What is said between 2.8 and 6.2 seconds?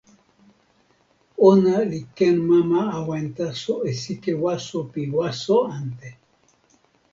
awen taso e sike waso pi waso ante.